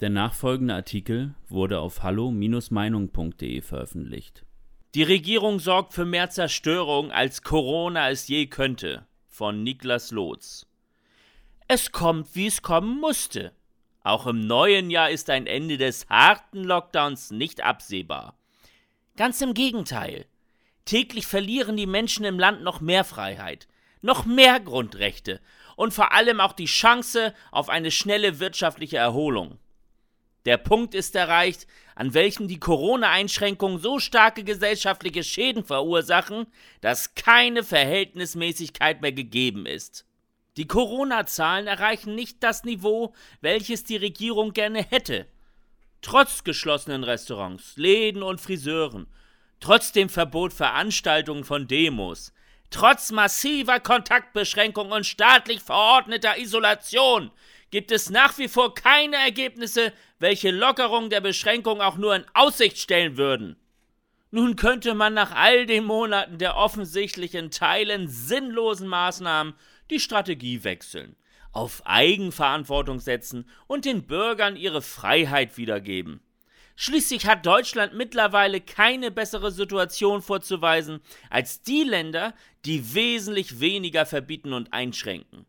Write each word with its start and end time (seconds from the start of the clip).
Der 0.00 0.10
nachfolgende 0.10 0.74
Artikel 0.74 1.34
wurde 1.48 1.80
auf 1.80 2.02
hallo-meinung.de 2.02 3.62
veröffentlicht. 3.62 4.44
Die 4.94 5.02
Regierung 5.02 5.58
sorgt 5.58 5.94
für 5.94 6.04
mehr 6.04 6.28
Zerstörung, 6.28 7.10
als 7.10 7.42
Corona 7.42 8.10
es 8.10 8.28
je 8.28 8.46
könnte. 8.46 9.06
Von 9.26 9.62
Niklas 9.62 10.10
Lotz. 10.10 10.66
Es 11.66 11.92
kommt, 11.92 12.34
wie 12.34 12.46
es 12.46 12.60
kommen 12.60 13.00
musste. 13.00 13.52
Auch 14.02 14.26
im 14.26 14.46
neuen 14.46 14.90
Jahr 14.90 15.10
ist 15.10 15.30
ein 15.30 15.46
Ende 15.46 15.78
des 15.78 16.06
harten 16.10 16.62
Lockdowns 16.62 17.30
nicht 17.30 17.62
absehbar. 17.62 18.38
Ganz 19.16 19.40
im 19.40 19.54
Gegenteil. 19.54 20.26
Täglich 20.84 21.26
verlieren 21.26 21.76
die 21.76 21.86
Menschen 21.86 22.24
im 22.26 22.38
Land 22.38 22.62
noch 22.62 22.80
mehr 22.80 23.02
Freiheit, 23.02 23.66
noch 24.02 24.26
mehr 24.26 24.60
Grundrechte 24.60 25.40
und 25.74 25.92
vor 25.92 26.12
allem 26.12 26.40
auch 26.40 26.52
die 26.52 26.66
Chance 26.66 27.34
auf 27.50 27.70
eine 27.70 27.90
schnelle 27.90 28.38
wirtschaftliche 28.40 28.98
Erholung. 28.98 29.58
Der 30.46 30.58
Punkt 30.58 30.94
ist 30.94 31.16
erreicht, 31.16 31.66
an 31.96 32.14
welchem 32.14 32.46
die 32.46 32.60
Corona-Einschränkungen 32.60 33.80
so 33.80 33.98
starke 33.98 34.44
gesellschaftliche 34.44 35.24
Schäden 35.24 35.64
verursachen, 35.64 36.46
dass 36.80 37.16
keine 37.16 37.64
Verhältnismäßigkeit 37.64 39.02
mehr 39.02 39.12
gegeben 39.12 39.66
ist. 39.66 40.06
Die 40.56 40.68
Corona-Zahlen 40.68 41.66
erreichen 41.66 42.14
nicht 42.14 42.42
das 42.44 42.62
Niveau, 42.62 43.12
welches 43.40 43.82
die 43.82 43.96
Regierung 43.96 44.52
gerne 44.52 44.84
hätte. 44.88 45.26
Trotz 46.00 46.44
geschlossenen 46.44 47.02
Restaurants, 47.02 47.76
Läden 47.76 48.22
und 48.22 48.40
Friseuren, 48.40 49.08
trotz 49.58 49.90
dem 49.90 50.08
Verbot 50.08 50.52
Veranstaltungen 50.52 51.42
von 51.42 51.66
Demos, 51.66 52.32
trotz 52.70 53.10
massiver 53.10 53.80
Kontaktbeschränkungen 53.80 54.92
und 54.92 55.06
staatlich 55.06 55.60
verordneter 55.60 56.38
Isolation 56.38 57.32
gibt 57.70 57.90
es 57.90 58.10
nach 58.10 58.38
wie 58.38 58.48
vor 58.48 58.74
keine 58.74 59.16
Ergebnisse, 59.16 59.92
welche 60.18 60.50
Lockerung 60.50 61.10
der 61.10 61.20
Beschränkung 61.20 61.80
auch 61.80 61.96
nur 61.96 62.14
in 62.14 62.24
Aussicht 62.34 62.78
stellen 62.78 63.16
würden. 63.16 63.56
Nun 64.30 64.56
könnte 64.56 64.94
man 64.94 65.14
nach 65.14 65.32
all 65.34 65.66
den 65.66 65.84
Monaten 65.84 66.38
der 66.38 66.56
offensichtlichen 66.56 67.50
Teilen 67.50 68.08
sinnlosen 68.08 68.88
Maßnahmen 68.88 69.54
die 69.90 70.00
Strategie 70.00 70.64
wechseln, 70.64 71.16
auf 71.52 71.82
Eigenverantwortung 71.86 72.98
setzen 72.98 73.48
und 73.66 73.84
den 73.84 74.06
Bürgern 74.06 74.56
ihre 74.56 74.82
Freiheit 74.82 75.56
wiedergeben. 75.56 76.20
Schließlich 76.74 77.26
hat 77.26 77.46
Deutschland 77.46 77.94
mittlerweile 77.94 78.60
keine 78.60 79.10
bessere 79.10 79.50
Situation 79.50 80.20
vorzuweisen 80.20 81.00
als 81.30 81.62
die 81.62 81.84
Länder, 81.84 82.34
die 82.66 82.94
wesentlich 82.94 83.60
weniger 83.60 84.04
verbieten 84.04 84.52
und 84.52 84.74
einschränken. 84.74 85.46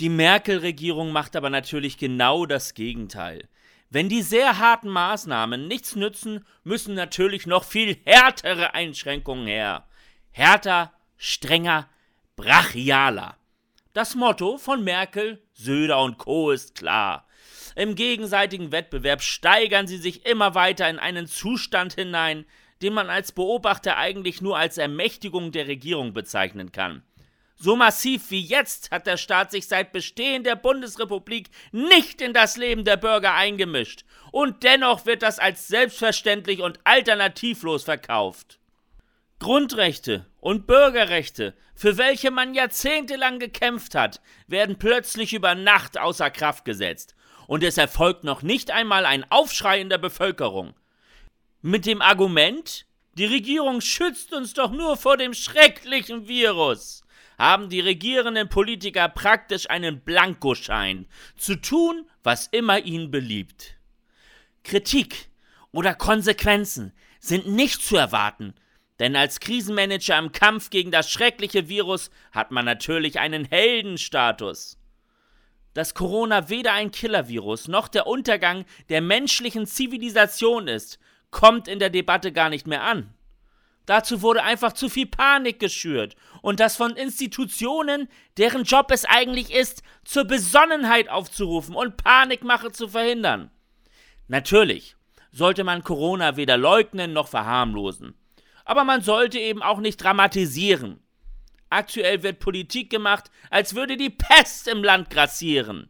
Die 0.00 0.08
Merkel-Regierung 0.08 1.12
macht 1.12 1.36
aber 1.36 1.50
natürlich 1.50 1.98
genau 1.98 2.46
das 2.46 2.72
Gegenteil. 2.72 3.46
Wenn 3.90 4.08
die 4.08 4.22
sehr 4.22 4.58
harten 4.58 4.88
Maßnahmen 4.88 5.68
nichts 5.68 5.94
nützen, 5.94 6.46
müssen 6.64 6.94
natürlich 6.94 7.46
noch 7.46 7.64
viel 7.64 7.98
härtere 8.06 8.72
Einschränkungen 8.72 9.46
her. 9.46 9.84
Härter, 10.30 10.94
strenger, 11.18 11.86
brachialer. 12.34 13.36
Das 13.92 14.14
Motto 14.14 14.56
von 14.56 14.82
Merkel, 14.82 15.42
Söder 15.52 16.00
und 16.00 16.16
Co. 16.16 16.50
ist 16.50 16.76
klar. 16.76 17.26
Im 17.76 17.94
gegenseitigen 17.94 18.72
Wettbewerb 18.72 19.20
steigern 19.20 19.86
sie 19.86 19.98
sich 19.98 20.24
immer 20.24 20.54
weiter 20.54 20.88
in 20.88 20.98
einen 20.98 21.26
Zustand 21.26 21.92
hinein, 21.92 22.46
den 22.80 22.94
man 22.94 23.10
als 23.10 23.32
Beobachter 23.32 23.98
eigentlich 23.98 24.40
nur 24.40 24.56
als 24.56 24.78
Ermächtigung 24.78 25.52
der 25.52 25.66
Regierung 25.66 26.14
bezeichnen 26.14 26.72
kann. 26.72 27.02
So 27.62 27.76
massiv 27.76 28.30
wie 28.30 28.40
jetzt 28.40 28.90
hat 28.90 29.06
der 29.06 29.18
Staat 29.18 29.50
sich 29.50 29.68
seit 29.68 29.92
Bestehen 29.92 30.44
der 30.44 30.56
Bundesrepublik 30.56 31.50
nicht 31.72 32.22
in 32.22 32.32
das 32.32 32.56
Leben 32.56 32.86
der 32.86 32.96
Bürger 32.96 33.34
eingemischt. 33.34 34.06
Und 34.32 34.62
dennoch 34.62 35.04
wird 35.04 35.20
das 35.20 35.38
als 35.38 35.68
selbstverständlich 35.68 36.62
und 36.62 36.78
alternativlos 36.84 37.84
verkauft. 37.84 38.58
Grundrechte 39.40 40.24
und 40.40 40.66
Bürgerrechte, 40.66 41.52
für 41.74 41.98
welche 41.98 42.30
man 42.30 42.54
jahrzehntelang 42.54 43.38
gekämpft 43.38 43.94
hat, 43.94 44.22
werden 44.46 44.78
plötzlich 44.78 45.34
über 45.34 45.54
Nacht 45.54 45.98
außer 45.98 46.30
Kraft 46.30 46.64
gesetzt. 46.64 47.14
Und 47.46 47.62
es 47.62 47.76
erfolgt 47.76 48.24
noch 48.24 48.40
nicht 48.40 48.70
einmal 48.70 49.04
ein 49.04 49.30
Aufschrei 49.30 49.82
in 49.82 49.90
der 49.90 49.98
Bevölkerung. 49.98 50.72
Mit 51.60 51.84
dem 51.84 52.00
Argument, 52.00 52.86
die 53.18 53.26
Regierung 53.26 53.82
schützt 53.82 54.32
uns 54.32 54.54
doch 54.54 54.70
nur 54.70 54.96
vor 54.96 55.18
dem 55.18 55.34
schrecklichen 55.34 56.26
Virus 56.26 57.02
haben 57.40 57.70
die 57.70 57.80
regierenden 57.80 58.50
Politiker 58.50 59.08
praktisch 59.08 59.70
einen 59.70 60.02
Blankoschein, 60.02 61.06
zu 61.38 61.56
tun, 61.56 62.06
was 62.22 62.48
immer 62.48 62.80
ihnen 62.84 63.10
beliebt. 63.10 63.76
Kritik 64.62 65.30
oder 65.72 65.94
Konsequenzen 65.94 66.92
sind 67.18 67.46
nicht 67.48 67.80
zu 67.80 67.96
erwarten, 67.96 68.52
denn 68.98 69.16
als 69.16 69.40
Krisenmanager 69.40 70.18
im 70.18 70.32
Kampf 70.32 70.68
gegen 70.68 70.90
das 70.90 71.10
schreckliche 71.10 71.70
Virus 71.70 72.10
hat 72.30 72.50
man 72.50 72.66
natürlich 72.66 73.18
einen 73.18 73.46
Heldenstatus. 73.46 74.76
Dass 75.72 75.94
Corona 75.94 76.50
weder 76.50 76.74
ein 76.74 76.90
Killervirus 76.90 77.68
noch 77.68 77.88
der 77.88 78.06
Untergang 78.06 78.66
der 78.90 79.00
menschlichen 79.00 79.66
Zivilisation 79.66 80.68
ist, 80.68 80.98
kommt 81.30 81.68
in 81.68 81.78
der 81.78 81.88
Debatte 81.88 82.32
gar 82.32 82.50
nicht 82.50 82.66
mehr 82.66 82.82
an. 82.82 83.14
Dazu 83.86 84.22
wurde 84.22 84.42
einfach 84.42 84.72
zu 84.72 84.88
viel 84.88 85.06
Panik 85.06 85.58
geschürt 85.58 86.14
und 86.42 86.60
das 86.60 86.76
von 86.76 86.96
Institutionen, 86.96 88.08
deren 88.36 88.64
Job 88.64 88.90
es 88.90 89.04
eigentlich 89.04 89.52
ist, 89.52 89.82
zur 90.04 90.24
Besonnenheit 90.24 91.08
aufzurufen 91.08 91.74
und 91.74 91.96
Panikmache 91.96 92.70
zu 92.72 92.88
verhindern. 92.88 93.50
Natürlich 94.28 94.96
sollte 95.32 95.64
man 95.64 95.82
Corona 95.82 96.36
weder 96.36 96.56
leugnen 96.56 97.12
noch 97.12 97.28
verharmlosen. 97.28 98.14
Aber 98.64 98.84
man 98.84 99.02
sollte 99.02 99.38
eben 99.38 99.62
auch 99.62 99.78
nicht 99.78 99.96
dramatisieren. 99.96 101.00
Aktuell 101.70 102.22
wird 102.22 102.40
Politik 102.40 102.90
gemacht, 102.90 103.30
als 103.48 103.74
würde 103.74 103.96
die 103.96 104.10
Pest 104.10 104.68
im 104.68 104.82
Land 104.82 105.10
grassieren. 105.10 105.88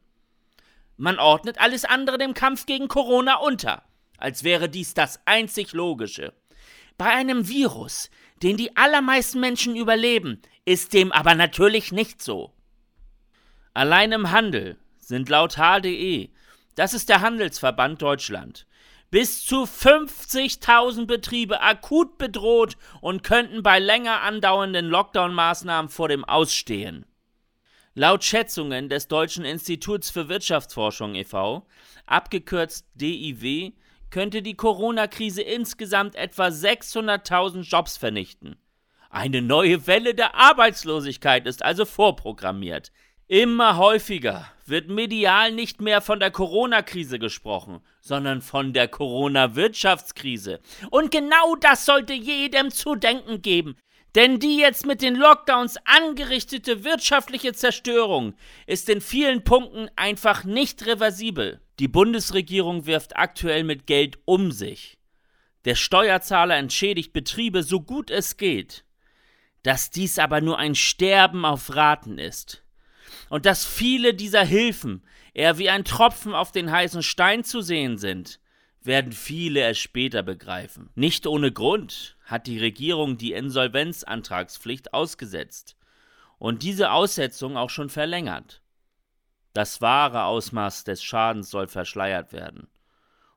Man 0.97 1.19
ordnet 1.19 1.59
alles 1.59 1.87
andere 1.87 2.19
dem 2.19 2.34
Kampf 2.34 2.67
gegen 2.67 2.89
Corona 2.89 3.37
unter, 3.37 3.83
als 4.19 4.45
wäre 4.45 4.69
dies 4.69 4.93
das 4.93 5.21
einzig 5.25 5.73
Logische. 5.73 6.34
Bei 7.00 7.15
einem 7.15 7.49
Virus, 7.49 8.11
den 8.43 8.59
die 8.59 8.77
allermeisten 8.77 9.41
Menschen 9.41 9.75
überleben, 9.75 10.43
ist 10.66 10.93
dem 10.93 11.12
aber 11.12 11.34
natürlich 11.34 11.93
nicht 11.93 12.21
so. 12.21 12.53
Allein 13.72 14.12
im 14.12 14.33
Handel 14.33 14.77
sind 14.99 15.31
laut 15.31 15.56
HDE, 15.56 16.28
das 16.75 16.93
ist 16.93 17.09
der 17.09 17.22
Handelsverband 17.22 18.03
Deutschland, 18.03 18.66
bis 19.11 19.43
zu 19.43 19.62
50.000 19.62 21.06
Betriebe 21.06 21.62
akut 21.62 22.19
bedroht 22.19 22.77
und 23.00 23.22
könnten 23.22 23.62
bei 23.62 23.78
länger 23.78 24.21
andauernden 24.21 24.91
Lockdown-Maßnahmen 24.91 25.88
vor 25.88 26.09
dem 26.11 26.27
Ausstehen. 26.27 27.06
Laut 27.94 28.25
Schätzungen 28.25 28.91
des 28.91 29.09
Deutschen 29.09 29.47
Instituts 29.47 30.11
für 30.11 30.28
Wirtschaftsforschung 30.28 31.15
e.V., 31.15 31.67
abgekürzt 32.05 32.87
DIW, 32.94 33.72
könnte 34.10 34.43
die 34.43 34.54
Corona-Krise 34.54 35.43
insgesamt 35.43 36.16
etwa 36.16 36.47
600.000 36.47 37.62
Jobs 37.62 37.97
vernichten. 37.97 38.56
Eine 39.10 39.43
neue 39.43 39.87
Welle 39.87 40.15
der 40.15 40.34
Arbeitslosigkeit 40.37 41.47
ist 41.47 41.65
also 41.65 41.84
vorprogrammiert. 41.84 42.93
Immer 43.26 43.76
häufiger 43.76 44.50
wird 44.66 44.88
medial 44.88 45.53
nicht 45.53 45.81
mehr 45.81 46.00
von 46.00 46.20
der 46.20 46.31
Corona-Krise 46.31 47.19
gesprochen, 47.19 47.81
sondern 48.00 48.41
von 48.41 48.72
der 48.72 48.88
Corona-Wirtschaftskrise. 48.88 50.60
Und 50.91 51.10
genau 51.10 51.56
das 51.56 51.87
sollte 51.87 52.12
jedem 52.12 52.70
zu 52.70 52.94
denken 52.94 53.43
geben. 53.43 53.76
Denn 54.15 54.41
die 54.41 54.59
jetzt 54.59 54.87
mit 54.87 55.03
den 55.03 55.15
Lockdowns 55.15 55.76
angerichtete 55.84 56.82
wirtschaftliche 56.82 57.53
Zerstörung 57.53 58.34
ist 58.66 58.88
in 58.88 59.00
vielen 59.00 59.44
Punkten 59.44 59.88
einfach 59.94 60.44
nicht 60.44 60.84
reversibel. 60.87 61.60
Die 61.78 61.88
Bundesregierung 61.88 62.87
wirft 62.87 63.17
aktuell 63.17 63.62
mit 63.62 63.87
Geld 63.87 64.19
um 64.25 64.50
sich. 64.50 64.99
Der 65.64 65.76
Steuerzahler 65.76 66.56
entschädigt 66.56 67.12
Betriebe 67.12 67.62
so 67.62 67.81
gut 67.81 68.11
es 68.11 68.37
geht. 68.37 68.85
Dass 69.62 69.90
dies 69.90 70.19
aber 70.19 70.40
nur 70.40 70.58
ein 70.58 70.75
Sterben 70.75 71.44
auf 71.44 71.76
Raten 71.76 72.19
ist. 72.19 72.64
Und 73.29 73.46
dass 73.46 73.64
viele 73.64 74.14
dieser 74.14 74.44
Hilfen 74.44 75.05
eher 75.35 75.58
wie 75.58 75.70
ein 75.70 75.85
Tropfen 75.85 76.35
auf 76.35 76.50
den 76.50 76.70
heißen 76.73 77.02
Stein 77.02 77.44
zu 77.44 77.61
sehen 77.61 77.99
sind, 77.99 78.40
werden 78.82 79.12
viele 79.12 79.61
erst 79.61 79.81
später 79.81 80.23
begreifen. 80.23 80.91
Nicht 80.94 81.27
ohne 81.27 81.53
Grund 81.53 82.17
hat 82.25 82.47
die 82.47 82.59
Regierung 82.59 83.19
die 83.19 83.32
Insolvenzantragspflicht 83.32 84.94
ausgesetzt 84.94 85.77
und 86.38 86.62
diese 86.62 86.93
Aussetzung 86.93 87.56
auch 87.56 87.71
schon 87.71 87.91
verlängert. 87.91 88.62
Das 89.53 89.81
wahre 89.81 90.25
Ausmaß 90.25 90.85
des 90.85 91.03
Schadens 91.03 91.50
soll 91.50 91.67
verschleiert 91.67 92.32
werden. 92.32 92.69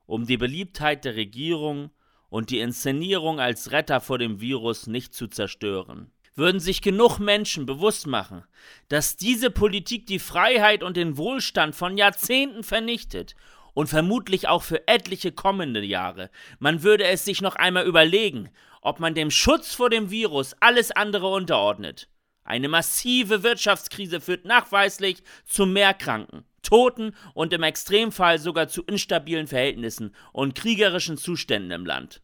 Um 0.06 0.26
die 0.26 0.38
Beliebtheit 0.38 1.06
der 1.06 1.16
Regierung 1.16 1.92
und 2.30 2.50
die 2.50 2.60
Inszenierung 2.60 3.40
als 3.40 3.72
Retter 3.72 4.00
vor 4.00 4.18
dem 4.18 4.40
Virus 4.40 4.88
nicht 4.88 5.14
zu 5.14 5.28
zerstören. 5.28 6.12
Würden 6.36 6.60
sich 6.60 6.82
genug 6.82 7.20
Menschen 7.20 7.68
bewusst 7.68 8.08
machen, 8.08 8.44
dass 8.88 9.18
diese 9.18 9.52
Politik 9.52 10.08
die 10.08 10.18
Freiheit 10.18 10.82
und 10.82 10.98
den 10.98 11.18
Wohlstand 11.18 11.76
von 11.76 11.96
Jahrzehnten 11.96 12.64
vernichtet 12.64 13.36
und 13.74 13.88
vermutlich 13.88 14.48
auch 14.48 14.64
für 14.64 14.88
etliche 14.88 15.32
kommende 15.32 15.82
Jahre. 15.82 16.30
Man 16.60 16.84
würde 16.84 17.06
es 17.06 17.26
sich 17.26 17.42
noch 17.42 17.56
einmal 17.56 17.86
überlegen, 17.86 18.50
ob 18.82 19.00
man 19.00 19.16
dem 19.16 19.32
Schutz 19.32 19.74
vor 19.74 19.90
dem 19.90 20.10
Virus 20.12 20.56
alles 20.60 20.92
andere 20.92 21.28
unterordnet. 21.28 22.10
Eine 22.44 22.68
massive 22.68 23.44
Wirtschaftskrise 23.44 24.20
führt 24.20 24.46
nachweislich 24.46 25.24
zu 25.46 25.66
mehr 25.66 25.94
Kranken, 25.94 26.44
Toten 26.62 27.16
und 27.34 27.54
im 27.54 27.64
Extremfall 27.64 28.40
sogar 28.40 28.68
zu 28.68 28.84
instabilen 28.84 29.48
Verhältnissen 29.48 30.14
und 30.34 30.56
kriegerischen 30.56 31.18
Zuständen 31.18 31.72
im 31.72 31.86
Land. 31.86 32.22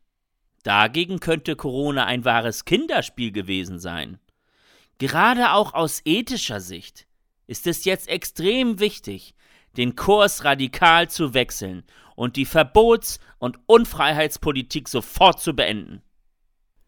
Dagegen 0.64 1.22
könnte 1.22 1.56
Corona 1.56 2.06
ein 2.06 2.26
wahres 2.26 2.66
Kinderspiel 2.66 3.32
gewesen 3.32 3.80
sein. 3.80 4.20
Gerade 4.98 5.54
auch 5.54 5.74
aus 5.74 6.02
ethischer 6.04 6.60
Sicht 6.60 7.08
ist 7.48 7.66
es 7.66 7.86
jetzt 7.86 8.10
extrem 8.10 8.82
wichtig, 8.82 9.34
den 9.80 9.96
Kurs 9.96 10.44
radikal 10.44 11.10
zu 11.10 11.34
wechseln 11.34 11.84
und 12.18 12.36
die 12.36 12.46
Verbots- 12.46 13.20
und 13.38 13.58
Unfreiheitspolitik 13.66 14.90
sofort 14.90 15.40
zu 15.40 15.56
beenden. 15.56 16.02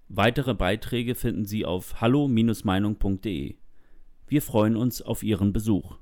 Weitere 0.09 0.53
Beiträge 0.53 1.15
finden 1.15 1.45
Sie 1.45 1.65
auf 1.65 2.01
hallo-meinung.de. 2.01 3.55
Wir 4.27 4.41
freuen 4.41 4.75
uns 4.75 5.01
auf 5.01 5.23
Ihren 5.23 5.53
Besuch. 5.53 5.95